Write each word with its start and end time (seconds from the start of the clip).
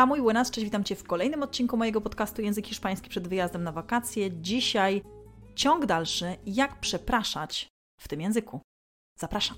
Hola, 0.00 0.06
mój 0.06 0.22
buenas, 0.22 0.50
cześć, 0.50 0.64
witam 0.64 0.84
Cię 0.84 0.96
w 0.96 1.04
kolejnym 1.04 1.42
odcinku 1.42 1.76
mojego 1.76 2.00
podcastu 2.00 2.42
Język 2.42 2.66
Hiszpański 2.66 3.10
przed 3.10 3.28
wyjazdem 3.28 3.64
na 3.64 3.72
wakacje. 3.72 4.30
Dzisiaj 4.40 5.02
ciąg 5.54 5.86
dalszy, 5.86 6.36
jak 6.46 6.80
przepraszać 6.80 7.68
w 8.00 8.08
tym 8.08 8.20
języku. 8.20 8.60
Zapraszam. 9.18 9.56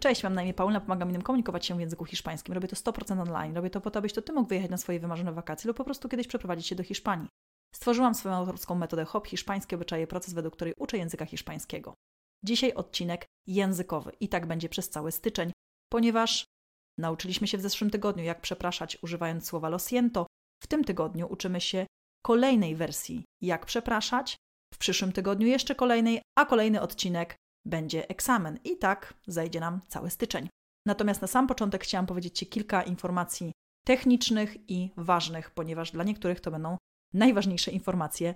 Cześć, 0.00 0.22
mam 0.22 0.34
na 0.34 0.42
imię 0.42 0.54
Paulina, 0.54 0.80
pomagam 0.80 1.08
innym 1.08 1.22
komunikować 1.22 1.66
się 1.66 1.76
w 1.76 1.80
języku 1.80 2.04
hiszpańskim. 2.04 2.54
Robię 2.54 2.68
to 2.68 2.76
100% 2.76 3.20
online. 3.20 3.54
Robię 3.54 3.70
to 3.70 3.80
po 3.80 3.90
to, 3.90 3.98
abyś 3.98 4.12
to 4.12 4.22
Ty 4.22 4.32
mógł 4.32 4.48
wyjechać 4.48 4.70
na 4.70 4.76
swoje 4.76 5.00
wymarzone 5.00 5.32
wakacje 5.32 5.68
lub 5.68 5.76
po 5.76 5.84
prostu 5.84 6.08
kiedyś 6.08 6.26
przeprowadzić 6.26 6.66
się 6.66 6.74
do 6.74 6.82
Hiszpanii. 6.82 7.28
Stworzyłam 7.74 8.14
swoją 8.14 8.34
autorską 8.34 8.74
metodę 8.74 9.04
HOP 9.04 9.26
Hiszpańskie 9.26 9.76
Obyczaje, 9.76 10.06
proces, 10.06 10.34
według 10.34 10.54
której 10.54 10.74
uczę 10.78 10.98
języka 10.98 11.26
hiszpańskiego. 11.26 11.94
Dzisiaj 12.44 12.74
odcinek 12.74 13.26
językowy 13.46 14.12
i 14.20 14.28
tak 14.28 14.46
będzie 14.46 14.68
przez 14.68 14.90
cały 14.90 15.12
styczeń, 15.12 15.52
ponieważ 15.92 16.44
nauczyliśmy 16.98 17.48
się 17.48 17.58
w 17.58 17.62
zeszłym 17.62 17.90
tygodniu, 17.90 18.24
jak 18.24 18.40
przepraszać 18.40 18.98
używając 19.02 19.46
słowa 19.46 19.68
lo 19.68 19.78
siento. 19.78 20.26
W 20.62 20.66
tym 20.66 20.84
tygodniu 20.84 21.26
uczymy 21.30 21.60
się 21.60 21.86
kolejnej 22.22 22.76
wersji, 22.76 23.24
jak 23.42 23.66
przepraszać. 23.66 24.36
W 24.74 24.78
przyszłym 24.78 25.12
tygodniu 25.12 25.46
jeszcze 25.46 25.74
kolejnej, 25.74 26.22
a 26.38 26.46
kolejny 26.46 26.80
odcinek 26.80 27.36
będzie 27.66 28.08
egzamin. 28.08 28.58
I 28.64 28.76
tak 28.76 29.14
zajdzie 29.26 29.60
nam 29.60 29.80
cały 29.88 30.10
styczeń. 30.10 30.48
Natomiast 30.86 31.20
na 31.22 31.26
sam 31.26 31.46
początek 31.46 31.84
chciałam 31.84 32.06
powiedzieć 32.06 32.38
Ci 32.38 32.46
kilka 32.46 32.82
informacji 32.82 33.52
technicznych 33.86 34.70
i 34.70 34.90
ważnych, 34.96 35.50
ponieważ 35.50 35.90
dla 35.90 36.04
niektórych 36.04 36.40
to 36.40 36.50
będą 36.50 36.76
najważniejsze 37.14 37.70
informacje 37.70 38.34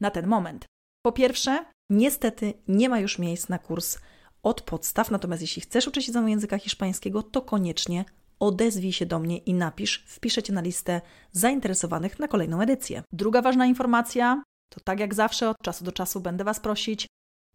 na 0.00 0.10
ten 0.10 0.26
moment. 0.26 0.66
Po 1.02 1.12
pierwsze, 1.12 1.64
niestety 1.90 2.54
nie 2.68 2.88
ma 2.88 3.00
już 3.00 3.18
miejsc 3.18 3.48
na 3.48 3.58
kurs 3.58 3.98
od 4.42 4.62
podstaw, 4.62 5.10
natomiast 5.10 5.42
jeśli 5.42 5.62
chcesz 5.62 5.88
uczyć 5.88 6.06
się 6.06 6.30
języka 6.30 6.58
hiszpańskiego, 6.58 7.22
to 7.22 7.42
koniecznie 7.42 8.04
odezwij 8.40 8.92
się 8.92 9.06
do 9.06 9.18
mnie 9.18 9.38
i 9.38 9.54
napisz, 9.54 10.04
wpiszę 10.06 10.42
Cię 10.42 10.52
na 10.52 10.60
listę 10.60 11.00
zainteresowanych 11.32 12.18
na 12.18 12.28
kolejną 12.28 12.60
edycję. 12.60 13.02
Druga 13.12 13.42
ważna 13.42 13.66
informacja 13.66 14.42
to 14.68 14.80
tak 14.80 15.00
jak 15.00 15.14
zawsze 15.14 15.50
od 15.50 15.56
czasu 15.62 15.84
do 15.84 15.92
czasu 15.92 16.20
będę 16.20 16.44
Was 16.44 16.60
prosić, 16.60 17.06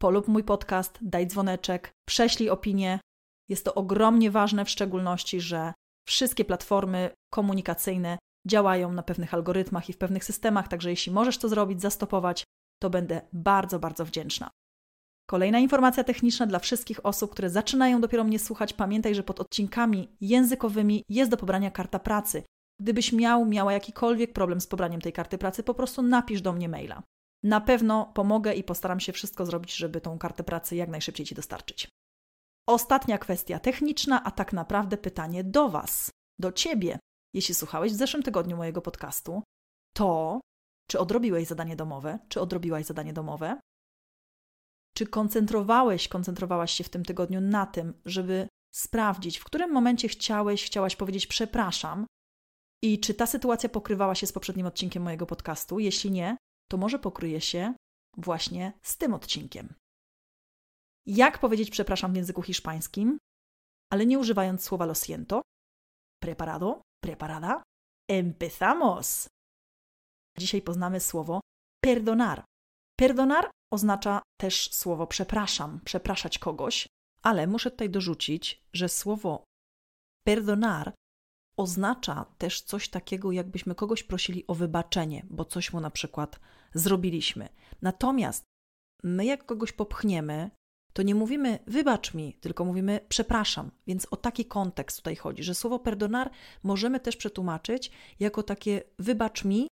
polub 0.02 0.28
mój 0.28 0.44
podcast, 0.44 1.00
daj 1.02 1.28
dzwoneczek, 1.28 1.92
prześlij 2.08 2.50
opinię. 2.50 3.00
Jest 3.50 3.66
to 3.66 3.76
ogromnie 3.76 4.32
ważne, 4.32 4.66
w 4.66 4.70
szczególności, 4.70 5.42
że 5.42 5.74
wszystkie 6.08 6.46
platformy 6.46 7.10
komunikacyjne 7.34 8.18
działają 8.48 8.92
na 8.92 9.04
pewnych 9.04 9.34
algorytmach 9.34 9.90
i 9.90 9.94
w 9.94 9.98
pewnych 9.98 10.24
systemach, 10.24 10.68
także 10.68 10.90
jeśli 10.90 11.12
możesz 11.12 11.38
to 11.38 11.50
zrobić, 11.50 11.82
zastopować, 11.82 12.44
to 12.84 12.90
będę 12.90 13.22
bardzo, 13.34 13.80
bardzo 13.80 14.06
wdzięczna. 14.06 14.50
Kolejna 15.30 15.60
informacja 15.60 16.04
techniczna 16.04 16.48
dla 16.48 16.60
wszystkich 16.60 17.06
osób, 17.06 17.32
które 17.32 17.50
zaczynają 17.50 18.02
dopiero 18.02 18.24
mnie 18.24 18.40
słuchać. 18.40 18.74
Pamiętaj, 18.74 19.16
że 19.16 19.24
pod 19.24 19.40
odcinkami 19.40 20.16
językowymi 20.22 21.04
jest 21.10 21.32
do 21.32 21.38
pobrania 21.38 21.72
karta 21.72 22.00
pracy. 22.00 22.44
Gdybyś 22.82 23.14
miał, 23.14 23.46
miała 23.46 23.74
jakikolwiek 23.74 24.34
problem 24.34 24.62
z 24.62 24.68
pobraniem 24.68 25.02
tej 25.02 25.14
karty 25.14 25.38
pracy, 25.38 25.64
po 25.64 25.74
prostu 25.74 26.02
napisz 26.02 26.42
do 26.42 26.54
mnie 26.54 26.70
maila. 26.70 27.04
Na 27.44 27.62
pewno 27.62 28.12
pomogę 28.14 28.54
i 28.54 28.64
postaram 28.64 29.00
się 29.00 29.14
wszystko 29.14 29.46
zrobić, 29.46 29.76
żeby 29.76 30.02
tą 30.02 30.18
kartę 30.18 30.44
pracy 30.44 30.76
jak 30.76 30.90
najszybciej 30.90 31.26
Ci 31.26 31.36
dostarczyć. 31.36 31.88
Ostatnia 32.68 33.18
kwestia 33.18 33.60
techniczna, 33.60 34.24
a 34.24 34.32
tak 34.32 34.54
naprawdę 34.54 34.98
pytanie 34.98 35.44
do 35.44 35.70
Was, 35.70 36.10
do 36.40 36.52
Ciebie. 36.52 37.00
Jeśli 37.34 37.56
słuchałeś 37.56 37.92
w 37.92 37.96
zeszłym 37.96 38.24
tygodniu 38.24 38.58
mojego 38.58 38.82
podcastu, 38.82 39.44
to 39.96 40.40
czy 40.94 41.00
odrobiłeś 41.00 41.48
zadanie 41.48 41.76
domowe, 41.76 42.20
czy 42.30 42.42
odrobiłaś 42.42 42.86
zadanie 42.86 43.14
domowe? 43.14 43.60
Czy 44.96 45.08
koncentrowałeś, 45.08 46.08
koncentrowałaś 46.08 46.72
się 46.74 46.84
w 46.84 46.90
tym 46.90 47.06
tygodniu 47.06 47.42
na 47.42 47.66
tym, 47.66 48.02
żeby 48.06 48.48
sprawdzić, 48.76 49.38
w 49.38 49.44
którym 49.44 49.72
momencie 49.72 50.08
chciałeś, 50.08 50.66
chciałaś 50.66 50.96
powiedzieć 50.96 51.28
przepraszam 51.28 52.06
i 52.84 53.00
czy 53.00 53.14
ta 53.14 53.26
sytuacja 53.26 53.70
pokrywała 53.70 54.16
się 54.16 54.28
z 54.28 54.32
poprzednim 54.32 54.66
odcinkiem 54.66 55.04
mojego 55.04 55.26
podcastu? 55.26 55.80
Jeśli 55.80 56.12
nie, 56.12 56.38
to 56.70 56.78
może 56.78 57.00
pokryje 57.00 57.42
się 57.42 57.74
właśnie 58.18 58.74
z 58.82 58.98
tym 58.98 59.14
odcinkiem. 59.14 59.74
Jak 61.06 61.40
powiedzieć 61.40 61.70
przepraszam 61.70 62.14
w 62.14 62.16
języku 62.16 62.42
hiszpańskim, 62.42 63.18
ale 63.92 64.06
nie 64.06 64.20
używając 64.20 64.64
słowa 64.64 64.86
lo 64.86 64.94
siento? 64.96 65.42
Preparado? 66.22 66.82
Preparada? 67.04 67.64
Empezamos! 68.10 69.28
Dzisiaj 70.38 70.62
poznamy 70.62 71.00
słowo 71.00 71.42
perdonar. 71.84 72.44
Perdonar 73.00 73.52
oznacza 73.74 74.22
też 74.38 74.74
słowo 74.74 75.08
przepraszam, 75.08 75.80
przepraszać 75.86 76.40
kogoś, 76.40 76.88
ale 77.22 77.48
muszę 77.48 77.72
tutaj 77.72 77.90
dorzucić, 77.90 78.64
że 78.74 78.90
słowo 78.90 79.44
perdonar 80.28 80.94
oznacza 81.58 82.26
też 82.38 82.62
coś 82.62 82.90
takiego, 82.90 83.32
jakbyśmy 83.32 83.76
kogoś 83.76 84.04
prosili 84.04 84.48
o 84.48 84.56
wybaczenie, 84.56 85.26
bo 85.30 85.46
coś 85.46 85.74
mu 85.74 85.80
na 85.80 85.90
przykład 85.90 86.40
zrobiliśmy. 86.74 87.50
Natomiast 87.82 88.44
my, 89.04 89.26
jak 89.26 89.46
kogoś 89.46 89.72
popchniemy, 89.72 90.52
to 90.94 91.02
nie 91.02 91.16
mówimy 91.16 91.60
wybacz 91.68 92.14
mi, 92.14 92.34
tylko 92.34 92.66
mówimy 92.66 93.00
przepraszam. 93.10 93.72
Więc 93.88 94.08
o 94.12 94.18
taki 94.18 94.46
kontekst 94.46 94.98
tutaj 94.98 95.16
chodzi, 95.16 95.44
że 95.44 95.56
słowo 95.56 95.80
perdonar 95.80 96.30
możemy 96.64 97.00
też 97.00 97.18
przetłumaczyć 97.18 97.92
jako 98.20 98.44
takie 98.44 98.82
wybacz 99.00 99.46
mi, 99.46 99.68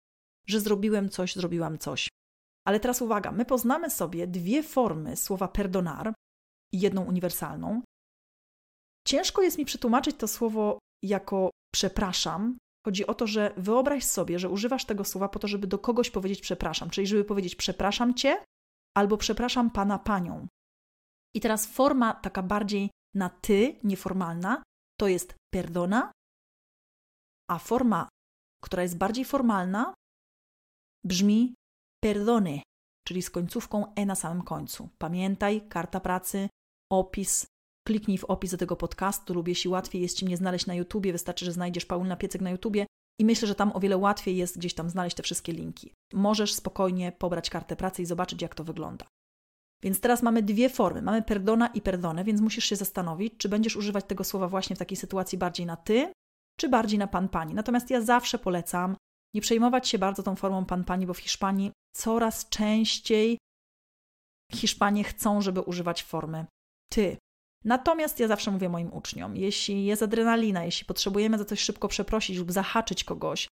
że 0.50 0.60
zrobiłem 0.60 1.10
coś, 1.10 1.36
zrobiłam 1.36 1.78
coś. 1.78 2.10
Ale 2.68 2.80
teraz 2.80 3.02
uwaga, 3.02 3.32
my 3.32 3.46
poznamy 3.46 3.90
sobie 3.90 4.28
dwie 4.28 4.64
formy 4.64 5.16
słowa 5.16 5.48
perdonar 5.48 6.14
i 6.74 6.80
jedną 6.80 7.06
uniwersalną. 7.06 7.82
Ciężko 9.08 9.42
jest 9.42 9.58
mi 9.58 9.66
przetłumaczyć 9.66 10.18
to 10.18 10.28
słowo 10.28 10.80
jako 11.04 11.50
przepraszam. 11.74 12.58
Chodzi 12.86 13.08
o 13.08 13.14
to, 13.14 13.28
że 13.28 13.54
wyobraź 13.58 14.04
sobie, 14.04 14.40
że 14.40 14.50
używasz 14.50 14.86
tego 14.86 15.04
słowa 15.04 15.30
po 15.30 15.40
to, 15.40 15.48
żeby 15.48 15.68
do 15.68 15.80
kogoś 15.80 16.10
powiedzieć 16.10 16.42
przepraszam, 16.42 16.90
czyli 16.90 17.08
żeby 17.08 17.24
powiedzieć 17.24 17.56
przepraszam 17.56 18.14
cię 18.14 18.44
albo 18.98 19.18
przepraszam 19.18 19.72
pana, 19.72 20.00
panią. 20.00 20.48
I 21.36 21.40
teraz 21.40 21.66
forma 21.66 22.14
taka 22.14 22.44
bardziej 22.44 22.90
na 23.16 23.30
ty, 23.30 23.76
nieformalna, 23.84 24.64
to 25.00 25.08
jest 25.08 25.36
perdona, 25.54 26.12
a 27.50 27.60
forma, 27.60 28.10
która 28.64 28.84
jest 28.84 28.98
bardziej 28.98 29.26
formalna, 29.26 29.94
brzmi 31.08 31.54
perdone, 32.04 32.62
czyli 33.08 33.22
z 33.22 33.30
końcówką 33.30 33.94
e 33.96 34.06
na 34.06 34.16
samym 34.16 34.44
końcu. 34.44 34.90
Pamiętaj, 34.98 35.62
karta 35.70 36.00
pracy, 36.00 36.50
opis, 36.92 37.46
kliknij 37.88 38.18
w 38.18 38.26
opis 38.26 38.52
do 38.52 38.58
tego 38.58 38.76
podcastu 38.76 39.34
lub 39.34 39.48
jeśli 39.48 39.70
łatwiej 39.70 40.02
jest 40.02 40.18
Ci 40.18 40.26
mnie 40.26 40.38
znaleźć 40.38 40.66
na 40.66 40.76
YouTubie, 40.76 41.12
wystarczy, 41.12 41.46
że 41.46 41.52
znajdziesz 41.52 41.86
Paulina 41.86 42.16
Piecek 42.16 42.42
na 42.42 42.50
YouTubie 42.50 42.86
i 43.20 43.26
myślę, 43.26 43.48
że 43.48 43.56
tam 43.56 43.72
o 43.76 43.80
wiele 43.80 43.98
łatwiej 43.98 44.38
jest 44.38 44.58
gdzieś 44.58 44.74
tam 44.74 44.90
znaleźć 44.90 45.16
te 45.16 45.24
wszystkie 45.24 45.54
linki. 45.54 45.94
Możesz 46.14 46.54
spokojnie 46.54 47.12
pobrać 47.12 47.50
kartę 47.50 47.76
pracy 47.76 48.02
i 48.02 48.06
zobaczyć, 48.06 48.42
jak 48.42 48.56
to 48.56 48.64
wygląda. 48.64 49.06
Więc 49.84 50.00
teraz 50.00 50.24
mamy 50.24 50.44
dwie 50.44 50.70
formy. 50.70 51.02
Mamy 51.02 51.22
perdona 51.22 51.68
i 51.68 51.82
perdone, 51.82 52.24
więc 52.24 52.42
musisz 52.42 52.66
się 52.66 52.76
zastanowić, 52.76 53.34
czy 53.38 53.50
będziesz 53.50 53.76
używać 53.76 54.06
tego 54.06 54.24
słowa 54.24 54.48
właśnie 54.48 54.76
w 54.76 54.80
takiej 54.80 54.98
sytuacji 54.98 55.38
bardziej 55.38 55.66
na 55.66 55.76
ty, 55.76 56.12
czy 56.60 56.70
bardziej 56.70 57.00
na 57.00 57.08
pan 57.08 57.30
pani. 57.30 57.54
Natomiast 57.54 57.90
ja 57.90 58.02
zawsze 58.02 58.40
polecam 58.40 58.96
nie 59.38 59.42
przejmować 59.42 59.88
się 59.88 59.98
bardzo 59.98 60.24
tą 60.24 60.36
formą 60.36 60.66
pan 60.66 60.84
pani, 60.84 61.06
bo 61.06 61.14
w 61.14 61.20
Hiszpanii 61.20 61.72
coraz 61.96 62.50
częściej 62.50 63.38
Hiszpanie 64.52 65.04
chcą, 65.04 65.42
żeby 65.42 65.62
używać 65.62 66.04
formy 66.04 66.46
ty. 66.92 67.18
Natomiast 67.66 68.20
ja 68.20 68.28
zawsze 68.28 68.52
mówię 68.52 68.70
moim 68.70 68.94
uczniom, 68.94 69.36
jeśli 69.36 69.86
jest 69.86 70.04
adrenalina, 70.04 70.66
jeśli 70.66 70.86
potrzebujemy 70.86 71.38
za 71.38 71.46
coś 71.46 71.60
szybko 71.60 71.88
przeprosić 71.88 72.38
lub 72.38 72.52
zahaczyć 72.52 73.04
kogoś, 73.04 73.48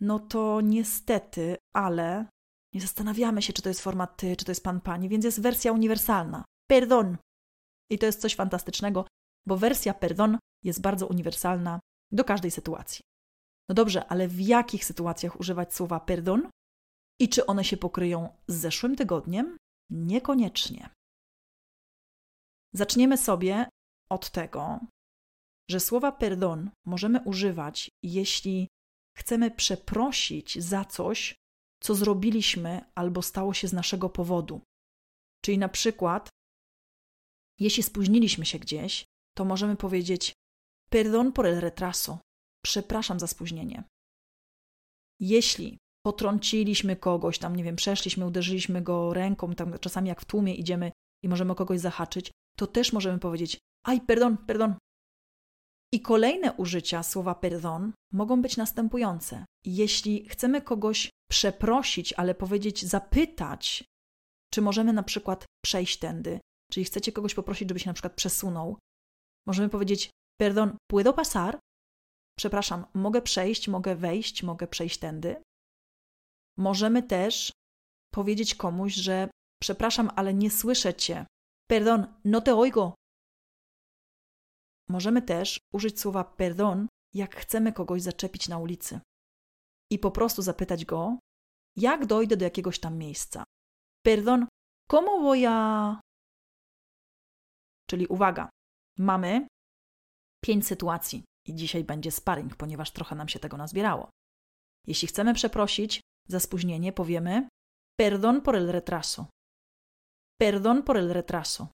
no 0.00 0.18
to 0.18 0.60
niestety, 0.60 1.56
ale 1.74 2.26
nie 2.74 2.80
zastanawiamy 2.80 3.42
się, 3.42 3.52
czy 3.52 3.62
to 3.62 3.68
jest 3.68 3.80
forma 3.80 4.06
ty, 4.06 4.36
czy 4.36 4.44
to 4.44 4.50
jest 4.50 4.64
pan, 4.64 4.80
pani, 4.80 5.08
więc 5.08 5.24
jest 5.24 5.42
wersja 5.42 5.72
uniwersalna. 5.72 6.44
Perdon. 6.70 7.16
I 7.90 7.98
to 7.98 8.06
jest 8.06 8.20
coś 8.20 8.34
fantastycznego, 8.34 9.06
bo 9.46 9.56
wersja 9.56 9.94
perdon 9.94 10.38
jest 10.64 10.80
bardzo 10.80 11.06
uniwersalna 11.06 11.80
do 12.12 12.24
każdej 12.24 12.50
sytuacji. 12.50 13.09
No 13.70 13.74
dobrze, 13.74 14.06
ale 14.06 14.28
w 14.28 14.40
jakich 14.40 14.84
sytuacjach 14.84 15.40
używać 15.40 15.74
słowa 15.74 16.00
perdon? 16.00 16.50
I 17.20 17.28
czy 17.28 17.46
one 17.46 17.64
się 17.64 17.76
pokryją 17.76 18.36
z 18.48 18.54
zeszłym 18.54 18.96
tygodniem? 18.96 19.56
Niekoniecznie. 19.90 20.90
Zaczniemy 22.74 23.18
sobie 23.18 23.68
od 24.10 24.30
tego, 24.30 24.80
że 25.70 25.80
słowa 25.80 26.12
perdon 26.12 26.70
możemy 26.86 27.20
używać, 27.20 27.90
jeśli 28.02 28.68
chcemy 29.18 29.50
przeprosić 29.50 30.58
za 30.58 30.84
coś, 30.84 31.34
co 31.82 31.94
zrobiliśmy 31.94 32.84
albo 32.94 33.22
stało 33.22 33.54
się 33.54 33.68
z 33.68 33.72
naszego 33.72 34.08
powodu. 34.08 34.60
Czyli 35.44 35.58
na 35.58 35.68
przykład, 35.68 36.28
jeśli 37.58 37.82
spóźniliśmy 37.82 38.46
się 38.46 38.58
gdzieś, 38.58 39.04
to 39.36 39.44
możemy 39.44 39.76
powiedzieć 39.76 40.32
perdon 40.88 41.32
por 41.32 41.46
el 41.46 41.60
retraso, 41.60 42.18
przepraszam 42.64 43.20
za 43.20 43.26
spóźnienie. 43.26 43.84
Jeśli 45.20 45.78
potrąciliśmy 46.06 46.96
kogoś, 46.96 47.38
tam 47.38 47.56
nie 47.56 47.64
wiem, 47.64 47.76
przeszliśmy, 47.76 48.26
uderzyliśmy 48.26 48.82
go 48.82 49.14
ręką, 49.14 49.54
tam 49.54 49.78
czasami 49.78 50.08
jak 50.08 50.20
w 50.20 50.24
tłumie 50.24 50.54
idziemy 50.54 50.92
i 51.24 51.28
możemy 51.28 51.54
kogoś 51.54 51.80
zahaczyć, 51.80 52.32
to 52.56 52.66
też 52.66 52.92
możemy 52.92 53.18
powiedzieć 53.18 53.58
aj, 53.86 54.00
perdon, 54.00 54.36
perdon. 54.36 54.74
I 55.94 56.00
kolejne 56.00 56.52
użycia 56.52 57.02
słowa 57.02 57.34
perdon 57.34 57.92
mogą 58.12 58.42
być 58.42 58.56
następujące. 58.56 59.44
Jeśli 59.64 60.28
chcemy 60.28 60.62
kogoś 60.62 61.10
przeprosić, 61.30 62.12
ale 62.12 62.34
powiedzieć, 62.34 62.84
zapytać, 62.84 63.84
czy 64.54 64.62
możemy 64.62 64.92
na 64.92 65.02
przykład 65.02 65.44
przejść 65.64 65.98
tędy, 65.98 66.40
czyli 66.72 66.84
chcecie 66.84 67.12
kogoś 67.12 67.34
poprosić, 67.34 67.68
żeby 67.68 67.80
się 67.80 67.90
na 67.90 67.94
przykład 67.94 68.14
przesunął, 68.14 68.78
możemy 69.46 69.68
powiedzieć 69.68 70.10
perdon, 70.40 70.76
puedo 70.90 71.12
pasar? 71.12 71.58
Przepraszam, 72.40 72.86
mogę 72.94 73.22
przejść, 73.22 73.68
mogę 73.68 73.96
wejść, 73.96 74.42
mogę 74.42 74.66
przejść 74.66 74.98
tędy. 74.98 75.42
Możemy 76.56 77.02
też 77.02 77.52
powiedzieć 78.14 78.54
komuś, 78.54 78.94
że 78.94 79.30
przepraszam, 79.62 80.10
ale 80.16 80.34
nie 80.34 80.50
słyszę 80.50 80.94
cię. 80.94 81.26
Perdon, 81.70 82.14
no 82.24 82.40
te 82.40 82.56
oigo. 82.56 82.94
Możemy 84.88 85.22
też 85.22 85.60
użyć 85.72 86.00
słowa 86.00 86.24
perdon, 86.24 86.86
jak 87.14 87.36
chcemy 87.36 87.72
kogoś 87.72 88.02
zaczepić 88.02 88.48
na 88.48 88.58
ulicy 88.58 89.00
i 89.92 89.98
po 89.98 90.10
prostu 90.10 90.42
zapytać 90.42 90.84
go, 90.84 91.18
jak 91.76 92.06
dojdę 92.06 92.36
do 92.36 92.44
jakiegoś 92.44 92.80
tam 92.80 92.98
miejsca. 92.98 93.44
Perdon, 94.06 94.46
¿cómo 94.90 95.20
voy. 95.20 95.46
Czyli 97.90 98.06
uwaga, 98.06 98.50
mamy 98.98 99.46
pięć 100.44 100.66
sytuacji 100.66 101.29
i 101.46 101.54
dzisiaj 101.54 101.84
będzie 101.84 102.10
sparring, 102.10 102.56
ponieważ 102.56 102.90
trochę 102.90 103.16
nam 103.16 103.28
się 103.28 103.38
tego 103.38 103.56
nazbierało. 103.56 104.10
Jeśli 104.86 105.08
chcemy 105.08 105.34
przeprosić 105.34 106.00
za 106.28 106.40
spóźnienie, 106.40 106.92
powiemy 106.92 107.48
perdón 108.00 108.42
por 108.42 108.56
el 108.56 108.72
retraso. 108.72 109.26
Perdón 110.40 110.82
por 110.82 110.96
el 110.96 111.12
retraso. 111.12 111.68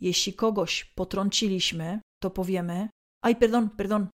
Jeśli 0.00 0.34
kogoś 0.34 0.84
potrąciliśmy, 0.84 2.00
to 2.22 2.30
powiemy 2.30 2.88
aj 3.22 3.36
perdón, 3.36 3.70
perdón. 3.70 4.08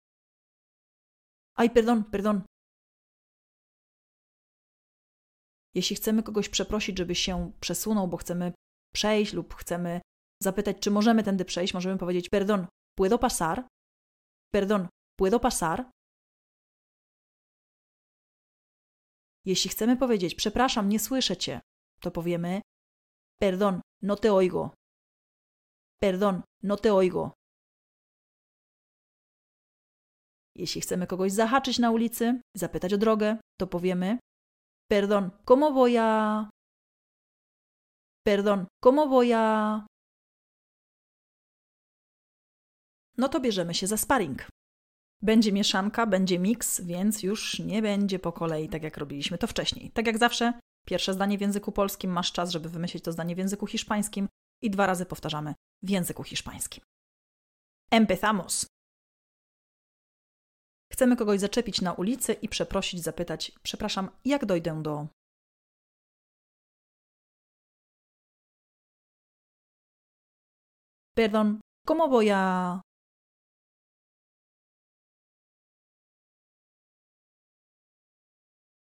Aj 1.56 1.70
perdón, 1.70 2.04
perdón. 2.04 2.42
Jeśli 5.74 5.96
chcemy 5.96 6.24
kogoś 6.24 6.50
przeprosić, 6.50 6.98
żeby 6.98 7.16
się 7.16 7.52
przesunął, 7.60 8.08
bo 8.08 8.18
chcemy 8.18 8.54
przejść 8.94 9.34
lub 9.34 9.56
chcemy 9.56 10.02
zapytać, 10.42 10.78
czy 10.80 10.92
możemy 10.92 11.24
tędy 11.24 11.46
przejść, 11.46 11.74
możemy 11.74 11.98
powiedzieć: 11.98 12.30
Perdón, 12.30 12.68
¿puedo 13.00 13.20
pasar? 13.20 13.68
Perdón, 14.54 14.88
¿puedo 15.20 15.40
pasar? 15.40 15.90
Jeśli 19.46 19.70
chcemy 19.70 19.98
powiedzieć: 19.98 20.36
Przepraszam, 20.36 20.90
nie 20.90 21.00
słyszę 21.00 21.38
cię, 21.38 21.62
to 22.02 22.12
powiemy: 22.12 22.62
Perdón, 23.42 23.82
no 24.02 24.16
te 24.16 24.34
oigo. 24.34 24.74
Perdón, 26.04 26.42
no 26.64 26.78
te 26.78 26.94
oigo. 26.94 27.32
Jeśli 30.56 30.82
chcemy 30.82 31.08
kogoś 31.08 31.32
zahaczyć 31.32 31.80
na 31.80 31.92
ulicy, 31.92 32.42
zapytać 32.56 32.94
o 32.94 32.98
drogę, 32.98 33.38
to 33.60 33.68
powiemy: 33.68 34.20
Perdón, 34.92 35.32
¿cómo 35.46 35.72
voy 35.72 35.98
a. 35.98 36.50
Perdón, 38.28 38.68
¿cómo 38.84 39.08
voy 39.08 39.34
a. 39.34 39.86
No 43.22 43.30
to 43.30 43.40
bierzemy 43.40 43.74
się 43.74 43.88
za 43.88 43.98
sparring. 43.98 44.48
Będzie 45.22 45.52
mieszanka, 45.52 46.08
będzie 46.08 46.40
miks, 46.40 46.82
więc 46.82 47.24
już 47.24 47.60
nie 47.60 47.82
będzie 47.82 48.20
po 48.20 48.32
kolei, 48.32 48.70
tak 48.70 48.84
jak 48.84 48.98
robiliśmy 48.98 49.38
to 49.38 49.48
wcześniej. 49.48 49.92
Tak 49.92 50.08
jak 50.08 50.18
zawsze, 50.18 50.54
pierwsze 50.86 51.14
zdanie 51.14 51.38
w 51.38 51.42
języku 51.42 51.72
polskim, 51.72 52.12
masz 52.12 52.32
czas, 52.32 52.52
żeby 52.52 52.70
wymyślić 52.70 53.04
to 53.04 53.12
zdanie 53.12 53.36
w 53.36 53.38
języku 53.38 53.68
hiszpańskim 53.68 54.28
i 54.62 54.70
dwa 54.70 54.86
razy 54.86 55.06
powtarzamy 55.06 55.54
w 55.84 55.90
języku 55.90 56.24
hiszpańskim. 56.24 56.84
Empezamos. 57.92 58.66
Chcemy 60.94 61.16
kogoś 61.16 61.40
zaczepić 61.40 61.82
na 61.82 61.94
ulicy 61.94 62.34
i 62.34 62.50
przeprosić, 62.50 63.04
zapytać: 63.04 63.52
Przepraszam, 63.64 64.10
jak 64.26 64.46
dojdę 64.46 64.82
do. 64.84 65.08
Perdón, 71.18 71.60
¿cómo 71.86 72.08
voy 72.08 72.32
a. 72.32 72.82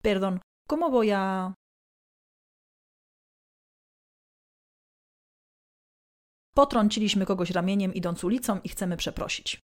Perdón, 0.08 0.40
¿cómo 0.70 0.90
voy 0.90 1.10
a. 1.10 1.55
Potrąciliśmy 6.55 7.26
kogoś 7.26 7.50
ramieniem 7.50 7.94
idąc 7.94 8.25
ulicą 8.25 8.60
i 8.64 8.69
chcemy 8.69 8.96
przeprosić. 8.96 9.60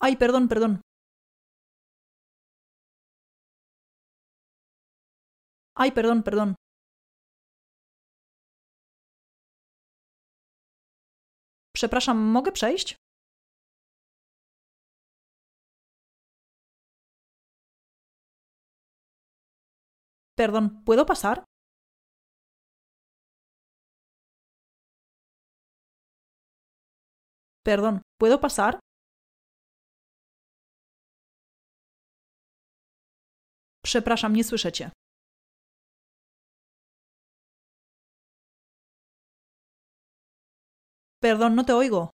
Ay, 0.00 0.16
perdón, 0.16 0.48
perdón. 0.48 0.80
Ay, 5.74 5.92
perdón, 5.92 6.22
perdón. 6.22 6.54
Przepraszam, 11.74 12.18
mogę 12.18 12.52
przejść? 12.52 13.05
Perdón, 20.36 20.84
¿puedo 20.84 21.06
pasar? 21.06 21.44
Perdón, 27.64 28.02
¿puedo 28.18 28.38
pasar? 28.40 28.78
Przepraszam. 33.82 34.34
Perdón, 41.20 41.54
no 41.56 41.64
te 41.64 41.72
oigo. 41.72 42.10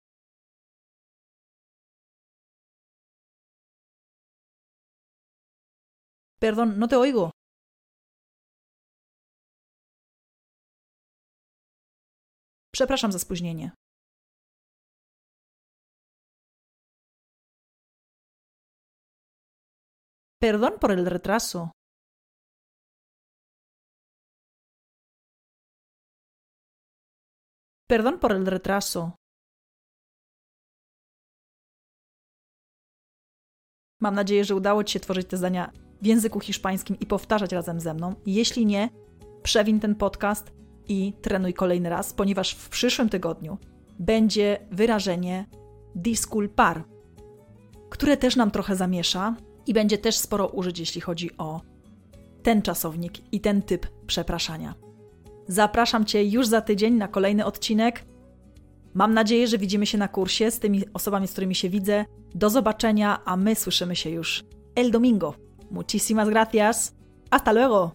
Perdón, 6.41 6.79
no 6.79 6.89
te 6.89 6.97
oigo. 6.97 7.31
Przepraszam 12.79 13.13
za 13.13 13.19
spóźnienie. 13.19 13.71
Perdón 20.43 20.79
por 20.79 20.91
el 20.91 21.07
retraso. 21.07 21.71
Perdón 27.91 28.19
por 28.19 28.33
el 28.33 28.47
retraso. 28.47 29.11
Mam 34.01 34.15
nadzieję, 34.15 34.45
że 34.45 34.55
udało 34.55 34.85
Ci 34.85 34.93
się 34.93 35.01
tworzyć 35.01 35.29
te 35.29 35.37
zdania 35.37 35.73
w 36.03 36.07
języku 36.07 36.41
hiszpańskim 36.41 36.99
i 37.01 37.07
powtarzać 37.07 37.53
razem 37.53 37.81
ze 37.81 37.95
mną. 37.95 38.15
Jeśli 38.27 38.67
nie, 38.67 38.89
przewin 39.43 39.81
ten 39.81 39.95
podcast 39.95 40.59
i 40.89 41.13
trenuj 41.23 41.55
kolejny 41.55 41.89
raz, 41.89 42.13
ponieważ 42.13 42.55
w 42.55 42.69
przyszłym 42.69 43.09
tygodniu 43.09 43.59
będzie 43.99 44.59
wyrażenie 44.71 45.47
disculpar, 45.95 46.85
które 47.91 48.17
też 48.17 48.37
nam 48.37 48.51
trochę 48.51 48.77
zamiesza, 48.77 49.37
i 49.69 49.75
będzie 49.75 49.99
też 49.99 50.17
sporo 50.17 50.47
użyć, 50.47 50.79
jeśli 50.79 51.01
chodzi 51.01 51.37
o 51.39 51.61
ten 52.43 52.63
czasownik 52.63 53.33
i 53.33 53.41
ten 53.41 53.63
typ 53.63 53.87
przepraszania. 54.07 54.75
Zapraszam 55.49 56.05
Cię 56.05 56.25
już 56.25 56.47
za 56.47 56.61
tydzień 56.61 56.95
na 56.95 57.09
kolejny 57.09 57.45
odcinek. 57.45 58.05
Mam 58.95 59.15
nadzieję, 59.15 59.49
że 59.49 59.59
widzimy 59.59 59.87
się 59.87 59.99
na 59.99 60.09
kursie 60.09 60.51
z 60.51 60.59
tymi 60.59 60.83
osobami, 60.93 61.29
z 61.29 61.33
którymi 61.33 61.55
się 61.55 61.69
widzę. 61.69 62.05
Do 62.35 62.51
zobaczenia, 62.51 63.25
a 63.25 63.37
my 63.37 63.55
słyszymy 63.55 63.97
się 63.97 64.11
już 64.11 64.45
el 64.75 64.91
domingo. 64.91 65.35
Muchísimas 65.71 66.29
gracias. 66.29 66.95
Hasta 67.31 67.53
luego. 67.53 67.93